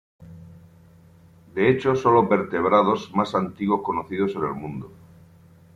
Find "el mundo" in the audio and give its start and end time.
4.45-4.91